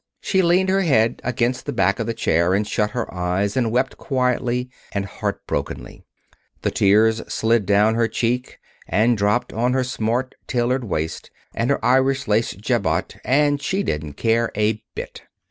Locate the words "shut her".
2.67-3.13